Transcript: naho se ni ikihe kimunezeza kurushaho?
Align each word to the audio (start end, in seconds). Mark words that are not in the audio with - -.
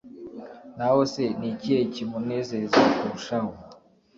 naho 0.77 0.99
se 1.13 1.23
ni 1.39 1.47
ikihe 1.53 1.81
kimunezeza 1.93 2.81
kurushaho? 2.97 3.51